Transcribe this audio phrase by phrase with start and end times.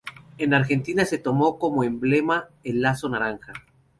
[0.39, 3.53] En Argentina se tomó como emblema el Lazo Naranja.